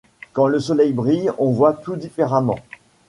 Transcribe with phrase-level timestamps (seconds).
[0.33, 2.57] Quand le soleil brille, on voit tout différemment.